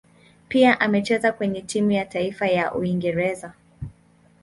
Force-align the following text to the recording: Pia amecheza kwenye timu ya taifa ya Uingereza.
Pia 0.47 0.79
amecheza 0.79 1.31
kwenye 1.31 1.61
timu 1.61 1.91
ya 1.91 2.05
taifa 2.05 2.47
ya 2.47 2.73
Uingereza. 2.75 3.53